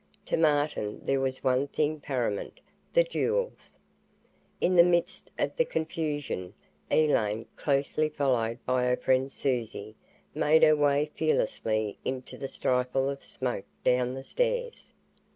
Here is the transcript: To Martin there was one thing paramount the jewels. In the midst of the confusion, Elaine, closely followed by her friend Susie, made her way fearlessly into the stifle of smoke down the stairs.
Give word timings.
To 0.25 0.35
Martin 0.35 0.99
there 1.05 1.19
was 1.19 1.43
one 1.43 1.67
thing 1.67 1.99
paramount 1.99 2.59
the 2.91 3.03
jewels. 3.03 3.77
In 4.59 4.75
the 4.75 4.81
midst 4.83 5.31
of 5.37 5.55
the 5.55 5.63
confusion, 5.63 6.55
Elaine, 6.89 7.45
closely 7.55 8.09
followed 8.09 8.57
by 8.65 8.85
her 8.87 8.97
friend 8.97 9.31
Susie, 9.31 9.95
made 10.33 10.63
her 10.63 10.75
way 10.75 11.11
fearlessly 11.13 11.99
into 12.03 12.35
the 12.35 12.47
stifle 12.47 13.11
of 13.11 13.21
smoke 13.23 13.65
down 13.83 14.15
the 14.15 14.23
stairs. 14.23 14.91